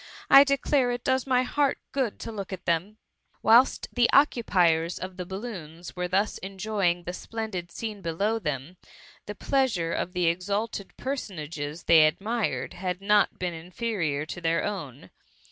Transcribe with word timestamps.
I 0.31 0.43
declare 0.43 0.89
it 0.89 1.03
does 1.03 1.27
my 1.27 1.43
heart 1.43 1.77
good 1.91 2.17
to 2.21 2.31
look 2.31 2.51
at 2.51 2.65
them 2.65 2.93
T 2.93 2.97
Whilst 3.43 3.87
the 3.93 4.09
occupiers 4.11 4.97
of 4.97 5.15
the 5.17 5.27
balloons 5.27 5.95
were 5.95 6.07
thus 6.07 6.39
enjoying 6.39 7.03
the 7.03 7.13
splendid 7.13 7.69
scene 7.71 8.01
below 8.01 8.39
them, 8.39 8.77
the 9.27 9.35
pleasure 9.35 9.93
of 9.93 10.13
the 10.13 10.25
exalted 10.25 10.97
personages 10.97 11.83
they 11.83 12.07
admired, 12.07 12.73
had 12.73 12.99
not 12.99 13.37
been 13.37 13.53
inferior 13.53 14.25
to 14.25 14.41
th^r 14.41 14.65
own. 14.65 15.11